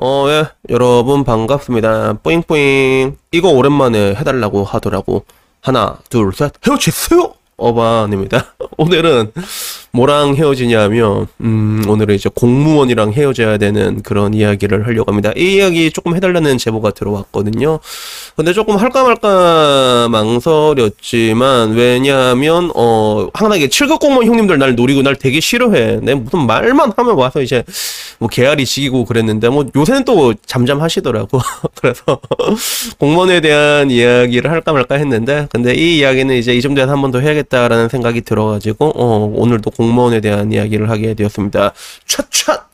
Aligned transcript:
어, 0.00 0.26
예, 0.28 0.46
여러분 0.70 1.24
반갑습니다. 1.24 2.14
뿌잉뿌잉. 2.22 3.16
이거 3.32 3.48
오랜만에 3.50 4.14
해달라고 4.14 4.62
하더라고. 4.64 5.24
하나, 5.60 5.98
둘, 6.08 6.32
셋, 6.32 6.52
헤어졌어요! 6.66 7.34
어반입니다. 7.56 8.54
오늘은 8.78 9.32
뭐랑 9.92 10.34
헤어지냐면, 10.36 11.26
음, 11.40 11.82
오늘은 11.88 12.14
이제 12.14 12.28
공무원이랑 12.34 13.12
헤어져야 13.12 13.56
되는 13.58 14.02
그런 14.02 14.34
이야기를 14.34 14.86
하려고 14.86 15.10
합니다. 15.10 15.32
이 15.36 15.54
이야기 15.56 15.90
조금 15.90 16.14
해달라는 16.14 16.58
제보가 16.58 16.90
들어왔거든요. 16.90 17.80
근데 18.36 18.52
조금 18.52 18.76
할까 18.76 19.02
말까 19.02 20.08
망설였지만, 20.10 21.72
왜냐면, 21.72 22.70
어, 22.74 23.28
항상 23.34 23.58
이게 23.58 23.68
7급 23.68 23.98
공무원 24.00 24.26
형님들 24.26 24.58
날 24.58 24.74
노리고 24.76 25.02
날 25.02 25.16
되게 25.16 25.40
싫어해. 25.40 26.00
내 26.02 26.14
무슨 26.14 26.46
말만 26.46 26.92
하면 26.96 27.14
와서 27.16 27.40
이제, 27.40 27.64
뭐, 28.18 28.28
개알이 28.28 28.66
지기고 28.66 29.04
그랬는데, 29.06 29.48
뭐, 29.48 29.64
요새는 29.74 30.04
또 30.04 30.34
잠잠하시더라고. 30.46 31.40
그래서, 31.80 32.20
공무원에 32.98 33.40
대한 33.40 33.90
이야기를 33.90 34.50
할까 34.50 34.72
말까 34.72 34.96
했는데, 34.96 35.48
근데 35.50 35.74
이 35.74 35.98
이야기는 35.98 36.34
이제 36.36 36.54
이 36.54 36.60
정도에서 36.60 36.92
한 36.92 36.98
번 37.00 37.08
더 37.10 37.20
해야겠다라는 37.20 37.88
생각이 37.88 38.20
들어가지고, 38.20 38.92
어, 38.94 39.32
오늘도 39.34 39.70
공무원에 39.78 40.20
대한 40.20 40.52
이야기를 40.52 40.90
하게 40.90 41.14
되었습니다. 41.14 41.72
촥촥! 42.04 42.64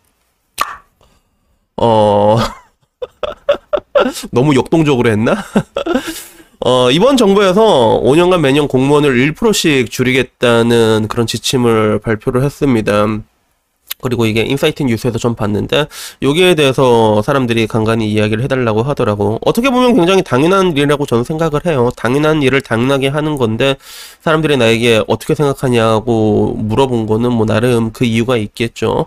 어, 1.77 2.39
너무 4.33 4.55
역동적으로 4.55 5.11
했나? 5.11 5.37
어, 6.65 6.91
이번 6.91 7.19
정부에서 7.19 8.01
5년간 8.03 8.41
매년 8.41 8.69
공무원을 8.69 9.35
1%씩 9.35 9.91
줄이겠다는 9.91 11.09
그런 11.09 11.27
지침을 11.27 11.99
발표를 11.99 12.43
했습니다. 12.43 13.07
그리고 14.05 14.27
이게 14.27 14.43
인사이트 14.43 14.83
뉴스에서 14.83 15.19
좀 15.19 15.35
봤는데 15.35 15.87
여기에 16.21 16.55
대해서 16.57 17.23
사람들이 17.23 17.67
간간히 17.67 18.13
이야기를 18.13 18.45
해달라고 18.45 18.83
하더라고. 18.83 19.39
어떻게 19.45 19.71
보면 19.71 19.95
굉장히 19.95 20.23
당연한 20.23 20.77
일이라고 20.77 21.07
저는 21.07 21.25
생각을 21.25 21.61
해요. 21.67 21.91
당연한 21.97 22.43
일을 22.43 22.61
당연하게 22.61 23.09
하는 23.09 23.37
건데 23.37 23.77
사람들이 24.21 24.59
나에게 24.59 25.03
어떻게 25.09 25.35
생각하냐고 25.35 26.55
물어본 26.59 27.07
거는 27.07 27.33
뭐 27.33 27.47
나름 27.47 27.91
그 27.93 28.05
이유가 28.05 28.37
있겠죠. 28.37 29.07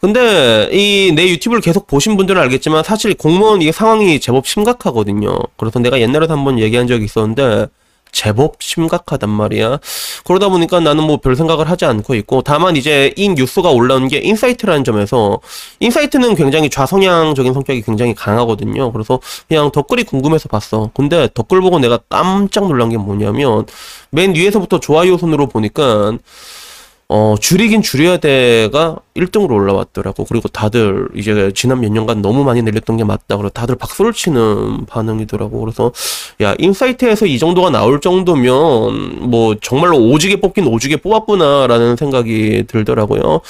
근데 0.00 0.68
이 0.72 1.12
내 1.16 1.28
유튜브를 1.28 1.60
계속 1.62 1.86
보신 1.86 2.16
분들은 2.16 2.40
알겠지만 2.42 2.84
사실 2.84 3.14
공무원 3.14 3.62
이게 3.62 3.72
상황이 3.72 4.20
제법 4.20 4.46
심각하거든요. 4.46 5.38
그래서 5.56 5.78
내가 5.78 6.00
옛날에도 6.00 6.32
한번 6.32 6.58
얘기한 6.58 6.86
적이 6.86 7.04
있었는데 7.06 7.66
제법 8.12 8.56
심각하단 8.60 9.28
말이야. 9.28 9.78
그러다 10.24 10.48
보니까 10.48 10.80
나는 10.80 11.04
뭐 11.04 11.16
별 11.18 11.36
생각을 11.36 11.68
하지 11.68 11.84
않고 11.84 12.14
있고, 12.14 12.42
다만 12.42 12.76
이제 12.76 13.12
이 13.16 13.28
뉴스가 13.28 13.70
올라온 13.70 14.08
게 14.08 14.18
인사이트라는 14.18 14.84
점에서, 14.84 15.40
인사이트는 15.80 16.34
굉장히 16.34 16.70
좌성향적인 16.70 17.52
성격이 17.52 17.82
굉장히 17.82 18.14
강하거든요. 18.14 18.92
그래서 18.92 19.20
그냥 19.48 19.70
댓글이 19.72 20.04
궁금해서 20.04 20.48
봤어. 20.48 20.90
근데 20.94 21.28
댓글 21.34 21.60
보고 21.60 21.78
내가 21.78 21.98
깜짝 22.08 22.66
놀란 22.68 22.90
게 22.90 22.96
뭐냐면, 22.96 23.66
맨 24.10 24.34
위에서부터 24.34 24.80
좋아요 24.80 25.18
순으로 25.18 25.48
보니까, 25.48 26.16
어, 27.08 27.36
줄이긴 27.40 27.82
줄여야 27.82 28.16
돼가 28.16 28.96
1등으로 29.16 29.52
올라왔더라고. 29.52 30.24
그리고 30.24 30.48
다들 30.48 31.08
이제 31.14 31.52
지난 31.54 31.80
몇 31.80 31.90
년간 31.90 32.20
너무 32.20 32.42
많이 32.44 32.62
늘렸던 32.62 32.96
게 32.96 33.04
맞다. 33.04 33.36
그래서 33.36 33.50
다들 33.50 33.76
박수를 33.76 34.12
치는 34.12 34.86
반응이더라고. 34.86 35.60
그래서 35.60 35.92
야, 36.42 36.54
인사이트에서 36.58 37.26
이 37.26 37.38
정도가 37.38 37.70
나올 37.70 38.00
정도면 38.00 39.30
뭐 39.30 39.54
정말로 39.60 39.96
오지게 39.98 40.40
뽑긴 40.40 40.66
오지게 40.66 40.96
뽑았구나라는 40.96 41.96
생각이 41.96 42.64
들더라고요. 42.66 43.40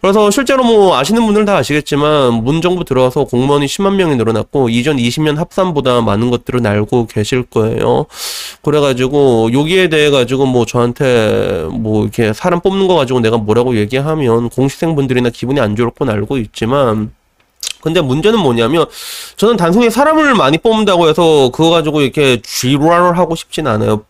그래서 0.00 0.30
실제로 0.30 0.64
뭐 0.64 0.96
아시는 0.96 1.24
분들 1.24 1.44
다 1.44 1.56
아시겠지만 1.56 2.44
문정부 2.44 2.84
들어와서 2.84 3.24
공무원이 3.24 3.66
10만 3.66 3.94
명이 3.94 4.16
늘어났고 4.16 4.68
이전 4.68 4.96
20년 4.96 5.36
합산보다 5.36 6.00
많은 6.00 6.30
것들을 6.30 6.66
알고 6.66 7.06
계실 7.06 7.44
거예요. 7.44 8.06
그래가지고 8.62 9.52
여기에 9.52 9.88
대해 9.88 10.10
가지고 10.10 10.46
뭐 10.46 10.66
저한테 10.66 11.66
뭐 11.70 12.02
이렇게 12.02 12.32
사람 12.32 12.60
뽑는 12.60 12.88
거 12.88 12.94
가지고 13.04 13.20
내가 13.20 13.36
뭐라고 13.36 13.76
얘기하면 13.76 14.48
공시생분들이나 14.48 15.30
기분이 15.30 15.60
안 15.60 15.76
좋을 15.76 15.90
건 15.90 16.08
알고 16.10 16.38
있지만 16.38 17.12
근데 17.80 18.00
문제는 18.00 18.38
뭐냐면 18.38 18.86
저는 19.36 19.56
단순히 19.56 19.90
사람을 19.90 20.34
많이 20.34 20.56
뽑는다고 20.56 21.08
해서 21.08 21.50
그거 21.52 21.70
가지고 21.70 22.00
이렇게 22.00 22.40
쥐랄을 22.42 23.18
하고 23.18 23.34
싶진 23.36 23.66
않아요. 23.66 24.04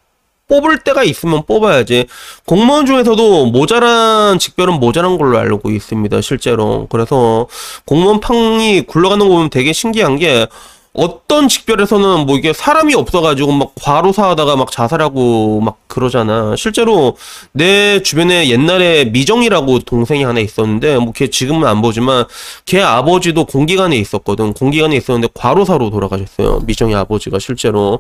뽑을 0.47 0.79
때가 0.79 1.03
있으면 1.03 1.45
뽑아야지. 1.47 2.07
공무원 2.45 2.87
중에서도 2.87 3.47
모자란 3.47 4.39
직별은 4.39 4.75
모자란 4.75 5.19
걸로 5.19 5.39
알고 5.39 5.71
있습니다. 5.71 6.21
실제로. 6.21 6.87
그래서 6.91 7.49
공무원 7.87 8.21
팡이 8.21 8.83
굴러가는 8.83 9.27
거 9.27 9.35
보면 9.35 9.51
되게 9.51 9.73
신기한 9.73 10.19
게 10.19 10.47
어떤 10.95 11.49
직별에서는 11.49 12.25
뭐 12.25 12.37
이게 12.37 12.53
사람이 12.53 12.95
없어가지고 12.95 13.51
막 13.51 13.73
과로사 13.75 14.31
하다가 14.31 14.55
막 14.55 14.71
자살하고 14.71 15.61
막 15.61 15.79
그러잖아. 15.89 16.55
실제로 16.57 17.17
내 17.53 18.01
주변에 18.03 18.49
옛날에 18.49 19.07
미정이라고 19.07 19.81
동생이 19.81 20.23
하나 20.23 20.39
있었는데 20.41 20.99
뭐 20.99 21.13
걔 21.15 21.29
지금은 21.31 21.67
안 21.67 21.83
보지만 21.83 22.27
걔 22.65 22.81
아버지도 22.81 23.45
공기관에 23.45 23.97
있었거든. 23.97 24.53
공기관에 24.53 24.97
있었는데 24.97 25.29
과로사로 25.35 25.91
돌아가셨어요. 25.91 26.61
미정이 26.65 26.95
아버지가 26.95 27.41
실제로. 27.41 27.99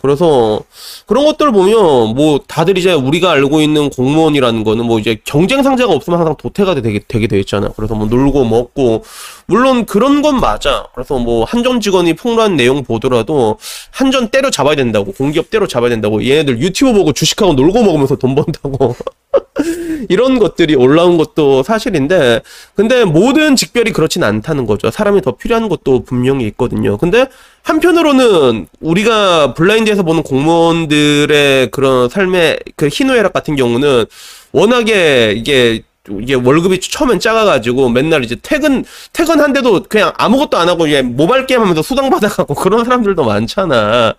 그래서 0.00 0.60
그런 1.06 1.24
것들 1.24 1.52
보면 1.52 2.14
뭐 2.16 2.40
다들 2.48 2.76
이제 2.76 2.92
우리가 2.92 3.30
알고 3.32 3.60
있는 3.60 3.88
공무원이라는 3.90 4.64
거는 4.64 4.84
뭐 4.84 4.98
이제 4.98 5.20
경쟁 5.24 5.62
상자가 5.62 5.92
없으면 5.92 6.18
항상 6.18 6.36
도태가 6.36 6.74
되게 6.76 7.00
되게 7.06 7.28
돼 7.28 7.38
있잖아. 7.40 7.70
그래서 7.76 7.94
뭐 7.94 8.06
놀고 8.06 8.44
먹고 8.44 9.04
물론 9.46 9.86
그런 9.86 10.22
건 10.22 10.40
맞아. 10.40 10.86
그래서 10.94 11.18
뭐 11.18 11.44
한정 11.44 11.80
직원이 11.80 12.14
폭 12.14 12.31
로한 12.36 12.56
내용 12.56 12.84
보더라도 12.84 13.58
한전 13.90 14.28
때려 14.28 14.50
잡아야 14.50 14.76
된다고 14.76 15.12
공기업 15.12 15.50
때려 15.50 15.66
잡아야 15.66 15.90
된다고 15.90 16.24
얘네들 16.24 16.60
유튜브 16.60 16.92
보고 16.92 17.12
주식하고 17.12 17.54
놀고 17.54 17.82
먹으면서 17.82 18.16
돈 18.16 18.34
번다고 18.34 18.94
이런 20.08 20.38
것들이 20.38 20.74
올라온 20.74 21.16
것도 21.16 21.62
사실인데 21.62 22.40
근데 22.74 23.04
모든 23.04 23.56
직별이 23.56 23.92
그렇진 23.92 24.24
않다는 24.24 24.66
거죠. 24.66 24.90
사람이 24.90 25.22
더 25.22 25.36
필요한 25.36 25.68
것도 25.68 26.04
분명히 26.04 26.46
있거든요. 26.48 26.96
근데 26.96 27.26
한편으로는 27.62 28.66
우리가 28.80 29.54
블라인드에서 29.54 30.02
보는 30.02 30.22
공무원들의 30.22 31.70
그런 31.70 32.08
삶의 32.08 32.58
그 32.76 32.88
희노애락 32.88 33.32
같은 33.32 33.56
경우는 33.56 34.06
워낙에 34.52 35.34
이게 35.36 35.82
이게 36.10 36.34
월급이 36.34 36.80
처음엔 36.80 37.20
작아가지고 37.20 37.88
맨날 37.88 38.24
이제 38.24 38.36
퇴근 38.42 38.84
퇴근한데도 39.12 39.84
그냥 39.84 40.12
아무것도 40.16 40.56
안 40.56 40.68
하고 40.68 40.86
이제 40.86 41.00
모바일 41.00 41.46
게임 41.46 41.60
하면서 41.60 41.80
수당 41.80 42.10
받아가고 42.10 42.54
그런 42.56 42.84
사람들도 42.84 43.22
많잖아. 43.22 44.14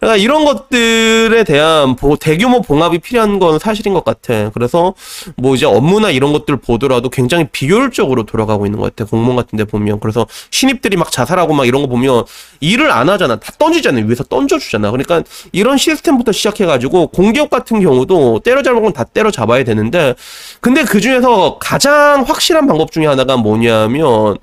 그러니까 0.00 0.16
이런 0.16 0.44
것들에 0.44 1.44
대한 1.44 1.96
대규모 2.20 2.62
봉합이 2.62 2.98
필요한 3.00 3.38
건 3.38 3.58
사실인 3.58 3.94
것 3.94 4.04
같아. 4.04 4.50
그래서 4.50 4.94
뭐 5.36 5.54
이제 5.54 5.66
업무나 5.66 6.10
이런 6.10 6.32
것들 6.32 6.56
보더라도 6.56 7.10
굉장히 7.10 7.46
비효율적으로 7.52 8.24
돌아가고 8.24 8.66
있는 8.66 8.78
것 8.78 8.94
같아. 8.94 9.08
공무원 9.08 9.36
같은 9.36 9.56
데 9.56 9.64
보면. 9.64 10.00
그래서 10.00 10.26
신입들이 10.50 10.96
막 10.96 11.12
자살하고 11.12 11.54
막 11.54 11.66
이런 11.66 11.82
거 11.82 11.88
보면 11.88 12.24
일을 12.60 12.90
안 12.90 13.08
하잖아. 13.08 13.36
다 13.36 13.52
던지잖아. 13.58 14.00
위에서 14.06 14.24
던져주잖아. 14.24 14.90
그러니까 14.90 15.22
이런 15.52 15.76
시스템부터 15.76 16.32
시작해가지고 16.32 17.08
공기업 17.08 17.50
같은 17.50 17.80
경우도 17.80 18.40
때려잡은 18.40 18.82
건 18.82 18.90
다 18.90 19.04
때려잡아야 19.04 19.62
되는데 19.62 20.14
근데 20.60 20.82
그 20.82 21.00
중에서 21.00 21.58
가장 21.60 22.22
확실한 22.22 22.66
방법 22.66 22.90
중에 22.90 23.06
하나가 23.06 23.36
뭐냐면 23.36 24.36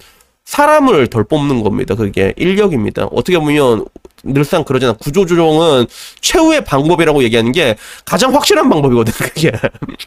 사람을 0.45 1.07
덜 1.07 1.25
뽑는 1.25 1.63
겁니다. 1.63 1.95
그게 1.95 2.33
인력입니다. 2.37 3.05
어떻게 3.11 3.37
보면 3.37 3.85
늘상 4.33 4.63
그러잖아. 4.63 4.93
구조조정은 4.93 5.87
최후의 6.21 6.63
방법이라고 6.65 7.23
얘기하는 7.23 7.51
게 7.51 7.75
가장 8.05 8.33
확실한 8.33 8.69
방법이거든, 8.69 9.13
그게. 9.13 9.51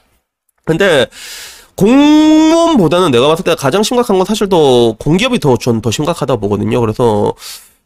근데, 0.65 1.07
공무원보다는 1.77 3.11
내가 3.11 3.29
봤을 3.29 3.45
때 3.45 3.55
가장 3.55 3.83
심각한 3.83 4.19
건 4.19 4.27
사실 4.27 4.49
더 4.49 4.93
공기업이 4.93 5.39
더 5.41 5.57
전 5.57 5.81
더 5.81 5.91
심각하다 5.91 6.37
보거든요. 6.37 6.81
그래서 6.81 7.33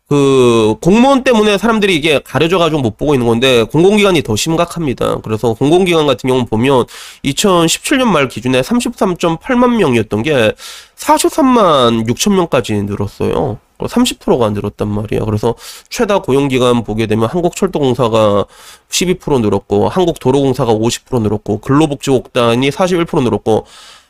그 0.09 0.75
공무원 0.83 1.25
때문에 1.25 1.57
사람들이 1.59 1.95
이게 1.97 2.19
가려져 2.23 2.59
가지고 2.59 2.83
못 2.83 2.99
보고 2.99 3.15
있는 3.15 3.27
건데 3.27 3.63
공공기관이 3.63 4.23
더 4.23 4.37
심각합니다. 4.37 5.19
그래서 5.23 5.55
공공기관 5.55 6.07
같은 6.07 6.29
경우 6.29 6.45
보면 6.45 6.85
2017년 7.25 8.05
말 8.07 8.29
기준에 8.29 8.61
33.8만 8.61 9.77
명이었던 9.77 10.23
게 10.25 10.53
43만 10.99 12.07
6천 12.09 12.35
명까지 12.35 12.75
늘었어요. 12.83 13.59
30%가 13.89 14.51
늘었단 14.51 14.89
말이야. 14.89 15.25
그래서 15.25 15.55
최다 15.89 16.21
고용기간 16.21 16.85
보게 16.85 17.07
되면 17.07 17.29
한국철도공사가 17.29 18.47
12% 18.89 19.41
늘었고, 19.41 19.89
한국도로공사가 19.89 20.73
50% 20.75 21.23
늘었고, 21.23 21.61
근로복지국단이 21.61 22.71
41% 22.71 23.23
늘었고, 23.23 23.67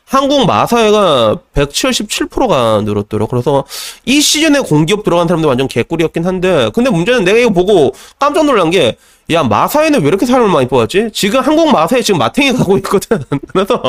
한국 0.07 0.47
마사회가 0.47 1.39
177%가 1.55 2.83
늘었더라고. 2.83 3.29
그래서 3.29 3.65
이 4.05 4.21
시즌에 4.21 4.61
공기업 4.61 5.03
들어간 5.03 5.27
사람들 5.27 5.49
완전 5.49 5.67
개꿀이었긴 5.67 6.25
한데, 6.25 6.71
근데 6.75 6.91
문제는 6.91 7.25
내가 7.25 7.39
이거 7.39 7.51
보고 7.51 7.95
깜짝 8.19 8.45
놀란 8.45 8.71
게, 8.71 8.97
야, 9.31 9.43
마사회는 9.43 10.03
왜 10.03 10.09
이렇게 10.09 10.27
사람을 10.27 10.51
많이 10.51 10.69
뽑았지? 10.69 11.11
지금 11.13 11.41
한국 11.41 11.73
마사회 11.73 12.03
지금 12.03 12.19
마탱이 12.19 12.53
가고 12.53 12.77
있거든. 12.79 13.23
그래서, 13.49 13.83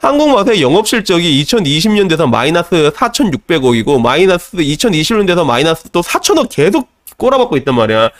한국마사의 0.00 0.62
영업 0.62 0.86
실적이 0.86 1.42
2020년 1.44 2.08
돼서 2.08 2.26
마이너스 2.26 2.90
4,600억이고 2.94 4.00
마이너스 4.00 4.56
2021년 4.56 5.26
돼서 5.26 5.44
마이너스 5.44 5.88
또 5.90 6.00
4,000억 6.00 6.48
계속 6.50 6.88
꼬라박고 7.16 7.56
있단 7.58 7.74
말이야. 7.74 8.10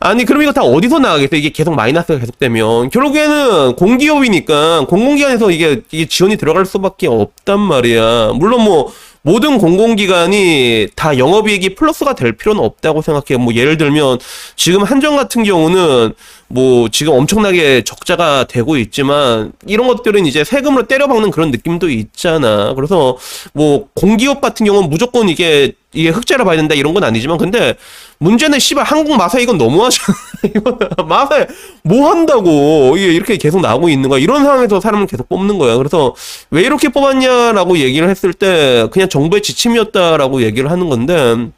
아니 0.00 0.24
그럼 0.26 0.42
이거 0.42 0.52
다 0.52 0.62
어디서 0.62 0.98
나가겠어? 0.98 1.36
이게 1.36 1.50
계속 1.50 1.74
마이너스가 1.74 2.18
계속되면 2.18 2.90
결국에는 2.90 3.74
공기업이니까 3.76 4.84
공공기관에서 4.86 5.50
이게 5.50 5.82
이게 5.92 6.06
지원이 6.06 6.36
들어갈 6.36 6.66
수밖에 6.66 7.06
없단 7.06 7.58
말이야. 7.58 8.32
물론 8.34 8.64
뭐 8.64 8.92
모든 9.22 9.56
공공기관이 9.56 10.88
다 10.94 11.16
영업이익이 11.16 11.74
플러스가 11.76 12.14
될 12.14 12.36
필요는 12.36 12.62
없다고 12.62 13.00
생각해요. 13.00 13.42
뭐 13.42 13.54
예를 13.54 13.78
들면 13.78 14.18
지금 14.56 14.82
한정 14.82 15.16
같은 15.16 15.42
경우는 15.44 16.12
뭐 16.48 16.88
지금 16.88 17.14
엄청나게 17.14 17.82
적자가 17.82 18.44
되고 18.44 18.76
있지만 18.76 19.52
이런 19.66 19.86
것들은 19.88 20.26
이제 20.26 20.44
세금으로 20.44 20.86
때려박는 20.86 21.30
그런 21.30 21.50
느낌도 21.50 21.88
있잖아. 21.90 22.74
그래서 22.74 23.16
뭐 23.52 23.88
공기업 23.94 24.40
같은 24.40 24.66
경우는 24.66 24.88
무조건 24.88 25.28
이게 25.28 25.72
이게 25.92 26.08
흑자를 26.08 26.44
봐야 26.44 26.56
된다 26.56 26.74
이런 26.74 26.92
건 26.92 27.04
아니지만 27.04 27.38
근데 27.38 27.76
문제는 28.18 28.58
씨발 28.58 28.84
한국 28.84 29.16
마사 29.16 29.38
이건 29.38 29.58
너무하잖아. 29.58 30.18
이거 30.56 30.78
마사 31.04 31.46
뭐 31.82 32.10
한다고 32.10 32.94
이게 32.96 33.12
이렇게 33.12 33.36
계속 33.36 33.60
나오고 33.60 33.88
있는 33.88 34.08
거야. 34.08 34.18
이런 34.20 34.44
상황에서 34.44 34.80
사람을 34.80 35.06
계속 35.06 35.28
뽑는 35.28 35.58
거야. 35.58 35.76
그래서 35.76 36.14
왜 36.50 36.62
이렇게 36.62 36.88
뽑았냐라고 36.88 37.78
얘기를 37.78 38.08
했을 38.08 38.32
때 38.32 38.88
그냥 38.90 39.08
정부의 39.08 39.42
지침이었다라고 39.42 40.42
얘기를 40.42 40.70
하는 40.70 40.88
건데 40.88 41.48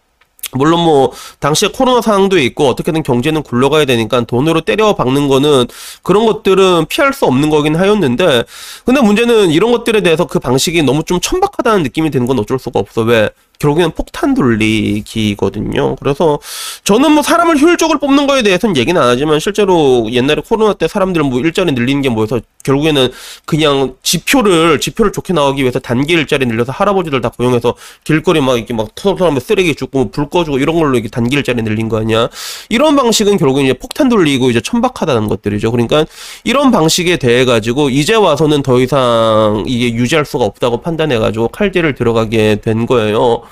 물론 0.53 0.81
뭐 0.81 1.13
당시에 1.41 1.71
코로나 1.75 2.01
상황도 2.01 2.39
있고 2.39 2.69
어떻게든 2.69 3.03
경제는 3.03 3.43
굴러가야 3.43 3.85
되니까 3.85 4.23
돈으로 4.23 4.61
때려 4.61 4.95
박는 4.95 5.29
거는 5.29 5.67
그런 6.03 6.27
것들은 6.27 6.87
피할 6.87 7.13
수 7.13 7.25
없는 7.27 7.51
거긴 7.51 7.77
하였는데 7.77 8.45
근데 8.85 9.01
문제는 9.01 9.51
이런 9.51 9.73
것들에 9.73 10.03
대해서 10.03 10.27
그 10.27 10.39
방식이 10.39 10.83
너무 10.83 11.03
좀 11.05 11.21
천박하다는 11.21 11.83
느낌이 11.83 12.11
드는 12.11 12.27
건 12.27 12.39
어쩔 12.39 12.59
수가 12.59 12.81
없어. 12.81 13.03
왜 13.03 13.31
결국에는 13.59 13.93
폭탄 13.93 14.35
돌리기거든요. 14.35 15.97
그래서 15.97 16.39
저는 16.85 17.13
뭐 17.13 17.23
사람을 17.23 17.61
효율적으로 17.61 17.99
뽑는 17.99 18.27
거에 18.27 18.43
대해서는 18.43 18.77
얘기는 18.77 19.01
안 19.01 19.09
하지만 19.09 19.41
실제로 19.41 20.07
옛날에 20.11 20.43
코로나 20.47 20.75
때 20.75 20.89
사람들 20.89 21.23
뭐 21.23 21.41
일자리 21.41 21.73
늘리는 21.73 22.03
게 22.03 22.09
뭐여서 22.09 22.41
결국에는 22.65 23.11
그냥 23.45 23.95
지표를 24.03 24.81
지표를 24.81 25.13
좋게 25.13 25.33
나오기 25.33 25.63
위해서 25.63 25.79
단기 25.79 26.15
일자리 26.15 26.47
늘려서 26.47 26.73
할아버지들 26.73 27.21
다 27.21 27.29
고용해서 27.29 27.75
길거리 28.05 28.41
막 28.41 28.57
이렇게 28.57 28.75
막 28.75 28.95
터널하면 28.95 29.41
쓰레기 29.41 29.75
줍고 29.75 30.11
불 30.11 30.29
꺼주고 30.29 30.59
이런 30.59 30.77
걸로 30.77 30.95
이렇게 30.95 31.09
단기 31.09 31.37
일자리 31.37 31.63
늘린 31.63 31.89
거 31.89 31.99
아니야? 31.99 32.29
이런 32.69 32.97
방식은 32.97 33.37
결국은 33.37 33.65
이제 33.65 33.73
폭탄 33.73 34.09
돌리고 34.09 34.51
이제 34.51 34.61
천박하다는 34.61 35.29
것들이죠. 35.29 35.71
그러니까 35.71 36.05
이런 36.45 36.71
방식에 36.71 37.17
대해 37.17 37.45
가지고 37.45 37.89
이제 37.91 38.15
와서는 38.15 38.63
더 38.63 38.81
이상 38.81 39.65
이게 39.67 39.95
유지할 39.95 40.25
수가 40.25 40.45
없다고 40.45 40.81
판단해 40.81 41.19
가지고 41.19 41.49
칼질을 41.49 41.95
들어가게 41.95 42.57
된 42.63 42.87
거예요. 42.87 43.43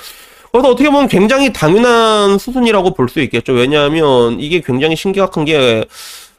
그래서 0.55 0.71
어떻게 0.71 0.89
보면 0.89 1.09
굉장히 1.09 1.53
당연한 1.53 2.39
수순이라고 2.39 2.95
볼 2.95 3.09
수 3.09 3.19
있겠죠. 3.23 3.53
왜냐하면 3.53 4.39
이게 4.39 4.61
굉장히 4.61 4.95
심각한 4.95 5.45
게 5.45 5.85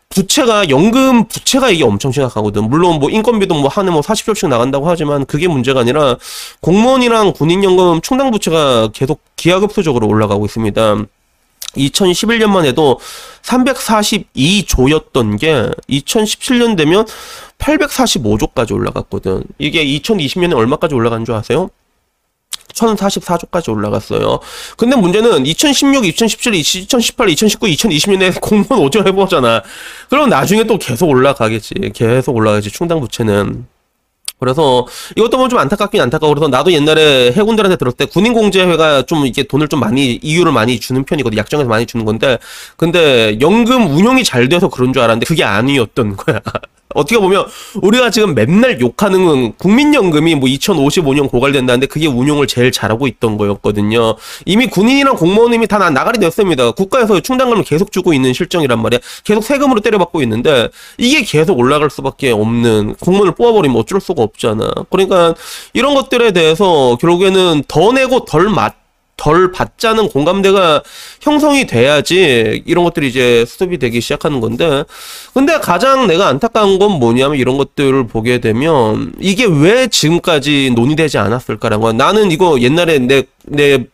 부채가 0.07 0.69
연금 0.69 1.27
부채가 1.27 1.69
이게 1.69 1.83
엄청 1.83 2.13
심각하거든. 2.13 2.69
물론 2.69 2.99
뭐 2.99 3.09
인건비도 3.09 3.55
뭐 3.55 3.67
한해 3.67 3.91
뭐 3.91 3.99
40조씩 3.99 4.47
나간다고 4.47 4.87
하지만 4.87 5.25
그게 5.25 5.49
문제가 5.49 5.81
아니라 5.81 6.15
공무원이랑 6.61 7.33
군인 7.33 7.61
연금 7.65 7.99
충당 7.99 8.31
부채가 8.31 8.87
계속 8.93 9.19
기하급수적으로 9.35 10.07
올라가고 10.07 10.45
있습니다. 10.45 10.95
2011년만 11.75 12.63
해도 12.63 13.01
342조였던 13.41 15.39
게 15.41 15.69
2017년 15.89 16.77
되면 16.77 17.05
845조까지 17.57 18.71
올라갔거든. 18.71 19.43
이게 19.57 19.83
2020년에 19.85 20.55
얼마까지 20.55 20.95
올라간 20.95 21.25
줄 21.25 21.35
아세요? 21.35 21.69
1044조까지 22.75 23.71
올라갔어요. 23.71 24.39
근데 24.77 24.95
문제는 24.95 25.45
2016, 25.45 26.05
2017, 26.05 26.53
2018, 26.55 27.29
2019, 27.29 27.67
2020년에 27.67 28.39
공무원 28.41 28.83
오전 28.83 29.07
해보잖아. 29.07 29.63
그럼 30.09 30.29
나중에 30.29 30.63
또 30.65 30.77
계속 30.77 31.09
올라가겠지. 31.09 31.73
계속 31.93 32.35
올라가겠지. 32.35 32.71
충당 32.71 32.99
부채는. 32.99 33.65
그래서 34.37 34.85
이것도 35.15 35.37
뭐좀 35.37 35.57
안타깝긴 35.57 36.01
안타까워. 36.01 36.33
그래서 36.33 36.49
나도 36.49 36.71
옛날에 36.73 37.31
해군들한테 37.31 37.77
들었을 37.77 37.97
때 37.97 38.05
군인공제회가 38.05 39.03
좀 39.03 39.25
이게 39.25 39.43
돈을 39.43 39.69
좀 39.69 39.79
많이 39.79 40.19
이유를 40.21 40.51
많이 40.51 40.79
주는 40.79 41.03
편이거든. 41.05 41.37
약정에서 41.37 41.69
많이 41.69 41.85
주는 41.85 42.05
건데, 42.05 42.37
근데 42.75 43.37
연금 43.39 43.95
운용이 43.95 44.23
잘 44.23 44.49
돼서 44.49 44.67
그런 44.67 44.91
줄 44.91 45.01
알았는데 45.01 45.25
그게 45.25 45.43
아니었던 45.43 46.17
거야. 46.17 46.41
어떻게 46.95 47.19
보면 47.19 47.45
우리가 47.81 48.09
지금 48.09 48.33
맨날 48.33 48.79
욕하는 48.79 49.25
건 49.25 49.53
국민연금이 49.57 50.35
뭐 50.35 50.49
2055년 50.49 51.29
고갈된다는데 51.29 51.87
그게 51.87 52.07
운용을 52.07 52.47
제일 52.47 52.71
잘하고 52.71 53.05
있던 53.07 53.37
거였거든요. 53.37 54.15
이미 54.45 54.67
군인이랑 54.67 55.15
공무원이 55.17 55.67
다 55.67 55.89
나가리 55.89 56.19
됐습니다. 56.19 56.71
국가에서 56.71 57.19
충당금을 57.19 57.63
계속 57.63 57.91
주고 57.91 58.13
있는 58.13 58.33
실정이란 58.33 58.81
말이야. 58.81 58.99
계속 59.23 59.43
세금으로 59.43 59.81
때려받고 59.81 60.23
있는데 60.23 60.69
이게 60.97 61.21
계속 61.21 61.59
올라갈 61.59 61.89
수밖에 61.89 62.31
없는 62.31 62.95
공무원을 62.95 63.35
뽑아버리면 63.35 63.77
어쩔 63.77 63.99
수가 63.99 64.23
없잖아. 64.23 64.71
그러니까 64.89 65.35
이런 65.73 65.93
것들에 65.93 66.31
대해서 66.31 66.97
결국에는 66.99 67.63
더 67.67 67.91
내고 67.91 68.25
덜 68.25 68.49
맞. 68.49 68.84
덜 69.17 69.51
받자는 69.51 70.09
공감대가 70.09 70.83
형성이 71.21 71.65
돼야지 71.65 72.63
이런 72.65 72.83
것들이 72.83 73.07
이제 73.07 73.45
수습이 73.45 73.77
되기 73.77 74.01
시작하는 74.01 74.41
건데 74.41 74.83
근데 75.33 75.59
가장 75.59 76.07
내가 76.07 76.27
안타까운 76.27 76.79
건 76.79 76.99
뭐냐면 76.99 77.37
이런 77.37 77.57
것들을 77.57 78.07
보게 78.07 78.39
되면 78.39 79.13
이게 79.19 79.45
왜 79.45 79.87
지금까지 79.87 80.71
논의되지 80.75 81.17
않았을까라는 81.17 81.81
거야 81.81 81.93
나는 81.93 82.31
이거 82.31 82.59
옛날에 82.59 82.99
내 82.99 83.23
내 83.47 83.85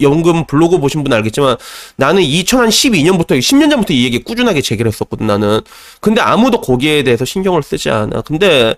연금 0.00 0.44
블로그 0.46 0.78
보신 0.78 1.02
분 1.02 1.12
알겠지만 1.12 1.56
나는 1.96 2.22
2012년부터 2.22 3.38
10년 3.38 3.70
전부터 3.70 3.94
이 3.94 4.04
얘기 4.04 4.22
꾸준하게 4.22 4.60
제기를 4.60 4.90
했었거든 4.90 5.26
나는. 5.26 5.60
근데 6.00 6.20
아무도 6.20 6.60
거기에 6.60 7.02
대해서 7.02 7.24
신경을 7.24 7.62
쓰지 7.62 7.90
않아. 7.90 8.22
근데 8.22 8.76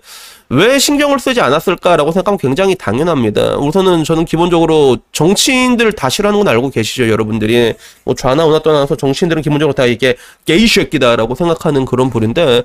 왜 0.53 0.79
신경을 0.79 1.17
쓰지 1.17 1.39
않았을까라고 1.39 2.11
생각하면 2.11 2.37
굉장히 2.37 2.75
당연합니다. 2.75 3.55
우선은 3.55 4.03
저는 4.03 4.25
기본적으로 4.25 4.97
정치인들 5.13 5.93
다 5.93 6.09
싫어하는 6.09 6.39
건 6.39 6.47
알고 6.49 6.71
계시죠, 6.71 7.07
여러분들이. 7.07 7.73
뭐 8.03 8.15
좌나 8.15 8.45
우나 8.45 8.59
떠나서 8.59 8.97
정치인들은 8.97 9.43
기본적으로 9.43 9.73
다 9.73 9.85
이게 9.85 10.17
게이 10.45 10.67
쉐끼다라고 10.67 11.35
생각하는 11.35 11.85
그런 11.85 12.09
부류인데, 12.09 12.63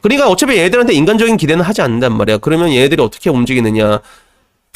그러니까 0.00 0.30
어차피 0.30 0.56
얘들한테 0.56 0.94
인간적인 0.94 1.36
기대는 1.36 1.62
하지 1.62 1.82
않는단 1.82 2.16
말이야. 2.16 2.38
그러면 2.38 2.72
얘들이 2.72 3.02
어떻게 3.02 3.28
움직이느냐. 3.28 4.00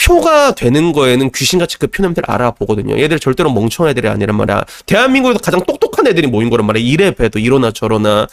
표가 0.07 0.55
되는 0.55 0.93
거에는 0.93 1.31
귀신같이 1.31 1.79
그 1.79 1.87
표냄새를 1.87 2.31
알아보거든요. 2.31 2.99
얘들 2.99 3.19
절대로 3.19 3.53
멍청한 3.53 3.91
애들이 3.91 4.09
아니란 4.09 4.37
말이야. 4.37 4.65
대한민국에서 4.87 5.41
가장 5.41 5.65
똑똑한 5.65 6.07
애들이 6.07 6.27
모인 6.27 6.49
거란 6.49 6.67
말이야. 6.67 6.83
이래 6.85 7.11
봬도 7.11 7.39
이러나 7.39 7.71
저러나. 7.71 8.27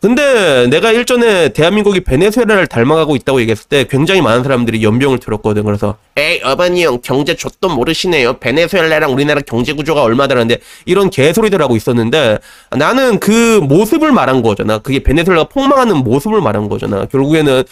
근데 0.00 0.66
내가 0.68 0.90
일전에 0.92 1.50
대한민국이 1.50 2.00
베네수엘라를 2.00 2.66
닮아가고 2.66 3.16
있다고 3.16 3.40
얘기했을 3.42 3.68
때 3.68 3.84
굉장히 3.88 4.22
많은 4.22 4.42
사람들이 4.42 4.82
연병을 4.82 5.18
들었거든. 5.18 5.64
그래서 5.64 5.96
에이 6.16 6.40
어머니 6.44 6.84
형 6.84 7.00
경제 7.02 7.34
좆도 7.36 7.68
모르시네요. 7.68 8.38
베네수엘라랑 8.38 9.12
우리나라 9.12 9.40
경제 9.42 9.72
구조가 9.72 10.02
얼마 10.02 10.26
다른데 10.26 10.58
이런 10.86 11.10
개소리들 11.10 11.60
하고 11.60 11.76
있었는데 11.76 12.38
나는 12.70 13.18
그 13.18 13.60
모습을 13.62 14.12
말한 14.12 14.42
거잖아. 14.42 14.78
그게 14.78 15.02
베네수엘라가 15.02 15.48
폭망하는 15.48 15.98
모습을 15.98 16.40
말한 16.40 16.68
거잖아. 16.68 17.04
결국에는 17.06 17.64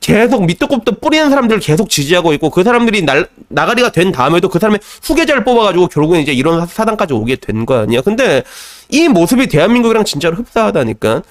계속 0.00 0.44
밑도 0.46 0.68
끝도 0.68 0.92
뿌리는 0.92 1.28
사람들을 1.30 1.60
계속 1.60 1.90
지지하고 1.90 2.32
있고 2.34 2.50
그 2.50 2.62
사람들이 2.62 3.02
날, 3.02 3.26
나가리가 3.48 3.90
된 3.90 4.12
다음에도 4.12 4.48
그 4.48 4.58
사람의 4.58 4.78
후계자를 5.02 5.42
뽑아가지고 5.44 5.88
결국엔 5.88 6.22
이제 6.22 6.32
이런 6.32 6.64
사단까지 6.66 7.12
오게 7.14 7.36
된 7.36 7.66
거 7.66 7.78
아니야. 7.78 8.00
근데 8.02 8.42
이 8.88 9.08
모습이 9.08 9.48
대한민국이랑 9.48 10.04
진짜로 10.04 10.36
흡사하다니까. 10.36 11.22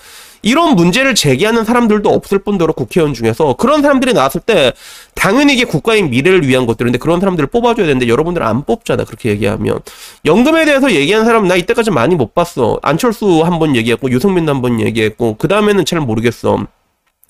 이런 0.42 0.76
문제를 0.76 1.16
제기하는 1.16 1.64
사람들도 1.64 2.08
없을 2.08 2.38
뿐더러 2.38 2.74
국회의원 2.74 3.16
중에서 3.16 3.56
그런 3.56 3.82
사람들이 3.82 4.14
나왔을 4.14 4.42
때 4.42 4.74
당연히 5.16 5.54
이게 5.54 5.64
국가의 5.64 6.04
미래를 6.04 6.48
위한 6.48 6.68
것들인데 6.68 7.00
그런 7.00 7.20
사람들을 7.20 7.48
뽑아줘야 7.48 7.88
되는데 7.88 8.08
여러분들 8.08 8.44
안 8.44 8.64
뽑잖아 8.64 9.06
그렇게 9.06 9.30
얘기하면 9.30 9.80
연금에 10.26 10.66
대해서 10.66 10.92
얘기하는 10.92 11.26
사람 11.26 11.48
나 11.48 11.56
이때까지 11.56 11.90
많이 11.90 12.14
못 12.14 12.36
봤어 12.36 12.78
안철수 12.84 13.42
한 13.44 13.58
번 13.58 13.76
얘기했고 13.76 14.12
유승민도 14.12 14.54
한 14.54 14.62
번 14.62 14.80
얘기했고 14.82 15.38
그 15.40 15.48
다음에는 15.48 15.84
잘 15.84 16.00
모르겠어 16.02 16.68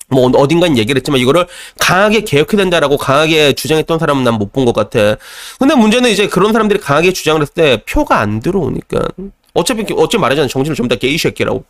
뭐 0.08 0.30
어딘간 0.36 0.78
얘기를 0.78 0.98
했지만 0.98 1.20
이거를 1.20 1.46
강하게 1.78 2.20
개혁해야 2.20 2.58
된다라고 2.62 2.96
강하게 2.96 3.52
주장했던 3.54 3.98
사람은 3.98 4.24
난 4.24 4.34
못 4.38 4.52
본 4.52 4.64
것 4.64 4.72
같아. 4.74 5.16
근데 5.58 5.74
문제는 5.74 6.10
이제 6.10 6.28
그런 6.28 6.52
사람들이 6.52 6.80
강하게 6.80 7.12
주장을 7.12 7.40
했을 7.40 7.54
때 7.54 7.82
표가 7.88 8.20
안 8.20 8.40
들어오니까 8.40 9.00
어차피 9.54 9.84
어차피 9.94 10.20
말하자면 10.20 10.48
정신을 10.48 10.76
전부 10.76 10.94
다 10.94 10.98
게이 10.98 11.18
새끼라고 11.18 11.64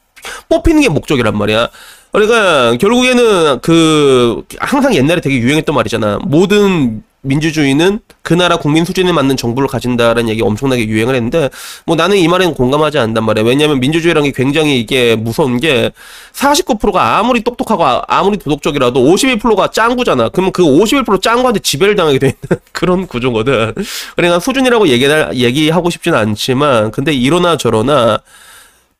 뽑히는 0.49 0.83
게 0.83 0.89
목적이란 0.89 1.37
말이야. 1.37 1.69
그러니까 2.13 2.77
결국에는 2.79 3.61
그 3.61 4.43
항상 4.59 4.95
옛날에 4.95 5.21
되게 5.21 5.37
유행했던 5.39 5.75
말이잖아. 5.75 6.19
모든 6.25 7.03
민주주의는 7.27 8.01
그 8.23 8.35
나라 8.35 8.57
국민 8.59 8.85
수준에 8.85 9.13
맞는 9.13 9.37
정부를 9.37 9.69
가진다라는 9.69 10.29
얘기 10.29 10.43
엄청나게 10.43 10.87
유행을 10.87 11.15
했는데 11.15 11.51
뭐 11.85 11.97
나는 11.97 12.17
이 12.17 12.27
말에는 12.29 12.55
공감하지 12.55 12.99
않단 12.99 13.25
말이야. 13.25 13.45
왜냐하면 13.45 13.81
민주주의라는 13.81 14.31
게 14.31 14.33
굉장히 14.37 14.81
이게 14.81 15.17
무서운 15.17 15.61
게 15.61 15.93
49%가 16.33 17.19
아무리 17.19 17.43
똑똑하고 17.43 17.85
아- 17.85 18.03
아무리 18.09 18.37
도덕적이라도 18.39 19.01
51%가 19.01 19.69
짱구잖아. 19.71 20.31
그러면 20.31 20.53
그 20.53 20.63
51% 20.63 21.23
짱구한테 21.23 21.61
지배를 21.61 21.97
당하게 21.97 22.19
되는 22.19 22.35
그런 22.73 23.07
구조거든. 23.07 23.75
그러니까 24.17 24.41
수준이라고 24.41 24.89
얘기 24.89 25.07
얘기하고 25.35 25.91
싶지는 25.91 26.19
않지만 26.19 26.91
근데 26.91 27.13
이러나 27.13 27.57
저러나 27.57 28.19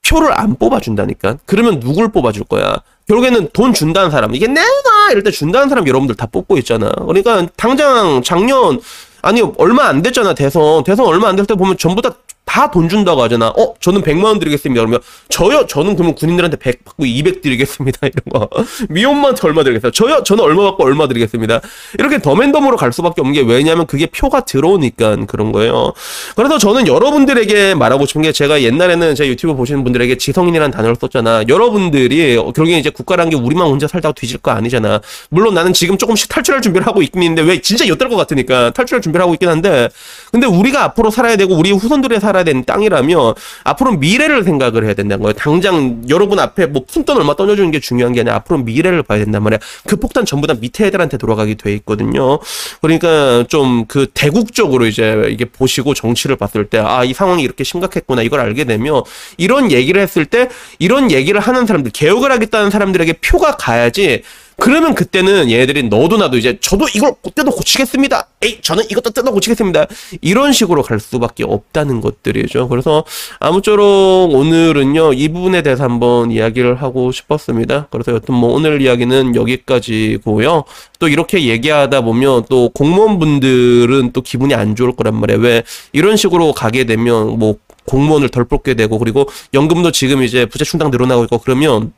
표를 0.07 0.39
안 0.39 0.55
뽑아준다니까. 0.57 1.39
그러면 1.47 1.81
누굴 1.81 2.13
뽑아줄 2.13 2.45
거야? 2.45 2.77
결국에는 3.09 3.49
돈 3.53 3.73
준다는 3.73 4.11
사람. 4.11 4.35
이게 4.35 4.47
내가 4.49 4.67
이럴 5.11 5.23
때 5.23 5.31
준다는 5.31 5.69
사람 5.69 5.87
여러분들 5.87 6.17
다 6.17 6.27
뽑고 6.27 6.59
있잖아. 6.59 6.91
그러니까 7.07 7.47
당장 7.57 8.23
작년 8.23 8.81
아니 9.23 9.43
얼마 9.59 9.85
안 9.87 10.03
됐잖아 10.03 10.35
대선 10.35 10.85
대선 10.85 11.07
얼마 11.07 11.29
안 11.29 11.37
될 11.37 11.47
때 11.47 11.55
보면 11.55 11.79
전부 11.79 12.03
다 12.03 12.15
다 12.47 12.71
돈 12.71 12.89
준다고 12.89 13.23
하잖아. 13.23 13.49
어 13.49 13.75
저는 13.81 14.01
100만 14.03 14.25
원 14.25 14.39
드리겠습니다. 14.39 14.81
그러면 14.81 15.01
저요 15.29 15.67
저는 15.67 15.95
그러면 15.95 16.15
군인들한테 16.15 16.57
100 16.57 16.85
받고 16.85 17.05
200 17.05 17.43
드리겠습니다. 17.43 17.99
이런 18.07 18.23
거 18.31 18.49
미혼만한테 18.89 19.47
얼마 19.47 19.63
드리겠어요. 19.63 19.93
저요 19.93 20.23
저는 20.25 20.43
얼마 20.43 20.63
받고 20.65 20.85
얼마 20.85 21.07
드리겠습니다. 21.07 21.61
이렇게 21.99 22.19
덤앤덤으로 22.21 22.77
갈 22.77 22.93
수밖에 22.93 23.21
없는 23.21 23.35
게 23.35 23.43
왜냐하면 23.43 23.87
그게 23.87 24.07
표가 24.07 24.45
들어오니까 24.45 25.17
그런 25.27 25.53
거예요. 25.53 25.93
그래서 26.35 26.57
저는 26.59 26.87
여러분들에게 26.87 27.75
말하고 27.75 28.07
싶은 28.07 28.23
게 28.23 28.33
제가 28.33 28.63
옛날에는 28.63 29.15
제 29.15 29.27
유튜브 29.27 29.55
보시는 29.55 29.85
분들에게 29.85 30.17
지성인이라는 30.17 30.71
단어를 30.71 30.97
썼잖아. 31.01 31.45
여러분들이 31.49 32.37
결국에 32.37 32.79
이제 32.79 32.91
국가라는 32.91 33.31
게 33.31 33.37
우리만 33.37 33.67
혼자 33.67 33.87
살다가 33.87 34.13
뒤질 34.13 34.39
거 34.39 34.53
아니잖아. 34.53 35.01
물론 35.31 35.55
나는 35.55 35.73
지금 35.73 35.99
조금씩 35.99 36.29
탈출할 36.29 36.63
준비를 36.63 36.87
하고 36.87 37.03
있긴 37.03 37.23
있는데 37.23 37.43
왜 37.43 37.61
진짜 37.61 37.87
엿될 37.87 38.09
것 38.09 38.17
같으니까 38.17 38.71
탈출할 38.71 39.03
준비를 39.03 39.23
하고 39.23 39.35
있긴 39.35 39.49
한데 39.49 39.89
근데 40.31 40.47
우리가 40.47 40.85
앞으로 40.85 41.11
살아야 41.11 41.37
되고 41.37 41.55
우리 41.55 41.71
후손들이 41.73 42.19
살아 42.21 42.36
야 42.37 42.45
되는 42.45 42.65
땅이라면 42.65 43.35
앞으로 43.65 43.93
미래를 43.93 44.45
생각을 44.45 44.85
해야 44.85 44.95
된다는 44.95 45.23
거예요. 45.23 45.33
당장 45.35 46.03
여러분 46.09 46.39
앞에 46.39 46.67
뭐 46.67 46.85
푼돈 46.87 47.17
얼마 47.17 47.35
던져주는 47.35 47.71
게 47.71 47.81
중요한 47.81 48.13
게 48.13 48.21
아니라 48.21 48.37
앞으로 48.37 48.59
미래를 48.59 49.03
봐야 49.03 49.19
된단 49.19 49.43
말이야. 49.43 49.59
그 49.87 49.97
폭탄 49.97 50.25
전부 50.25 50.47
다 50.47 50.55
밑에 50.55 50.87
애들한테 50.87 51.17
돌아가게 51.17 51.55
돼 51.55 51.73
있거든요. 51.75 52.39
그러니까 52.81 53.45
좀 53.49 53.85
그 53.89 54.07
대국적으로 54.15 54.87
이제 54.87 55.27
이게 55.31 55.45
보시고 55.45 55.95
정치를 55.95 56.37
봤을 56.37 56.67
때 56.67 56.79
아 56.79 57.05
이 57.05 57.13
상황이 57.15 57.43
이렇게 57.43 57.63
심각했구나 57.65 58.23
이걸 58.23 58.41
알게 58.41 58.65
되면 58.65 59.03
이런 59.37 59.71
얘기를 59.71 60.01
했을 60.01 60.25
때 60.25 60.49
이런 60.79 61.11
얘기를 61.11 61.41
하는 61.41 61.67
사람들 61.67 61.93
개혁을 61.93 62.33
하겠다는 62.33 62.71
사람들에게 62.71 63.15
표가 63.15 63.53
가야지 63.57 64.23
그러면 64.59 64.95
그때는 64.95 65.51
얘네들이 65.51 65.85
너도 65.85 66.17
나도 66.17 66.39
이제 66.39 66.59
저도 66.61 66.87
이걸 66.95 67.13
뜯어 67.35 67.51
고치겠습니다. 67.51 68.29
에이 68.43 68.59
저는 68.63 68.85
이것도 68.91 69.11
뜯어 69.11 69.31
고치겠습니다. 69.31 69.87
이런 70.23 70.53
식으로 70.53 70.83
갈 70.83 70.99
수밖에 70.99 71.45
없다는 71.45 72.01
것들이죠. 72.01 72.69
그래서 72.69 73.05
아무쪼록 73.39 74.35
오늘은요 74.35 75.13
이 75.13 75.29
부분에 75.29 75.63
대해서 75.63 75.85
한번 75.85 76.31
이야기를 76.31 76.83
하고 76.83 77.13
싶었습니다. 77.13 77.89
그래서 77.91 78.13
여튼 78.15 78.35
뭐 78.35 78.55
오늘 78.55 78.81
이야기는 78.81 79.37
여기까지고요. 79.37 80.65
또 80.99 81.09
이렇게 81.09 81.47
얘기하다 81.47 82.01
보면 82.01 82.47
또 82.49 82.71
공무원분들은 82.71 84.13
또 84.13 84.23
기분이 84.23 84.55
안 84.55 84.75
좋을 84.75 84.97
거란 84.97 85.21
말이에요. 85.21 85.41
왜 85.41 85.63
이런 85.93 86.17
식으로 86.17 86.53
가게 86.53 86.85
되면 86.85 87.39
뭐 87.39 87.57
공무원을 87.85 88.31
덜 88.31 88.45
뽑게 88.45 88.75
되고 88.75 88.99
그리고 88.99 89.29
연금도 89.55 89.93
지금 89.93 90.23
이제 90.23 90.47
부재 90.47 90.65
충당 90.65 90.91
늘어나고 90.91 91.25
있고 91.25 91.39
그러면 91.39 91.93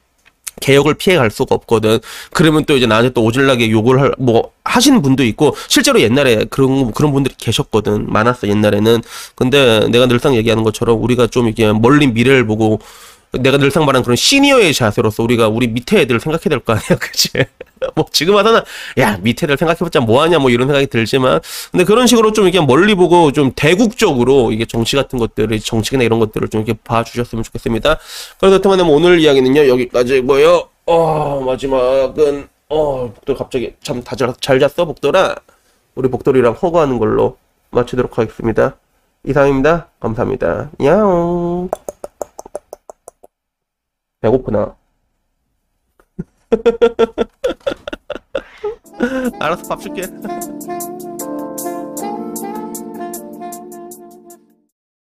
개혁을 0.60 0.94
피해 0.94 1.16
갈 1.16 1.30
수가 1.30 1.54
없거든. 1.54 1.98
그러면 2.32 2.64
또 2.64 2.76
이제 2.76 2.86
나한테 2.86 3.10
또 3.10 3.22
오질나게 3.24 3.70
욕을 3.70 4.00
할, 4.00 4.12
뭐, 4.18 4.50
하시는 4.64 5.00
분도 5.02 5.24
있고, 5.24 5.54
실제로 5.68 6.00
옛날에 6.00 6.44
그런, 6.50 6.92
그런 6.92 7.12
분들이 7.12 7.34
계셨거든. 7.38 8.10
많았어, 8.10 8.48
옛날에는. 8.48 9.02
근데 9.34 9.88
내가 9.88 10.06
늘상 10.06 10.34
얘기하는 10.34 10.62
것처럼 10.64 11.02
우리가 11.02 11.26
좀 11.28 11.48
이게 11.48 11.72
멀리 11.72 12.06
미래를 12.06 12.46
보고, 12.46 12.80
내가 13.32 13.58
늘상 13.58 13.84
말하는 13.84 14.02
그런 14.02 14.16
시니어의 14.16 14.72
자세로서 14.72 15.22
우리가 15.22 15.48
우리 15.48 15.68
밑에 15.68 16.00
애들을 16.00 16.20
생각해야 16.20 16.48
될 16.48 16.60
거 16.60 16.72
아니야, 16.72 16.96
그치? 16.98 17.28
뭐, 17.94 18.06
지금 18.10 18.34
와서는, 18.34 18.62
야, 18.98 19.18
밑에 19.20 19.44
애들 19.46 19.56
생각해봤자 19.56 20.00
뭐하냐, 20.00 20.38
뭐 20.38 20.50
이런 20.50 20.66
생각이 20.66 20.86
들지만, 20.88 21.40
근데 21.70 21.84
그런 21.84 22.06
식으로 22.06 22.32
좀 22.32 22.48
이렇게 22.48 22.64
멀리 22.64 22.94
보고 22.94 23.30
좀 23.32 23.52
대국적으로 23.54 24.50
이게 24.52 24.64
정치 24.64 24.96
같은 24.96 25.18
것들을, 25.18 25.60
정치나 25.60 26.02
이런 26.02 26.18
것들을 26.18 26.48
좀 26.48 26.62
이렇게 26.62 26.78
봐주셨으면 26.84 27.44
좋겠습니다. 27.44 27.98
그래서 28.40 28.60
그렇다면 28.60 28.86
뭐 28.86 28.96
오늘 28.96 29.20
이야기는요, 29.20 29.68
여기까지고요 29.68 30.68
어, 30.86 31.40
마지막은, 31.44 32.48
어, 32.70 33.12
복돌 33.14 33.36
갑자기 33.36 33.74
참다잘 33.82 34.58
잤어, 34.60 34.84
복돌아? 34.86 35.36
우리 35.94 36.08
복돌이랑 36.08 36.54
허구하는 36.54 36.98
걸로 36.98 37.36
마치도록 37.70 38.18
하겠습니다. 38.18 38.76
이상입니다. 39.24 39.88
감사합니다. 40.00 40.70
야옹. 40.82 41.68
배고프나? 44.20 44.76
알았어, 49.40 49.68
밥 49.68 49.80
줄게. 49.80 50.02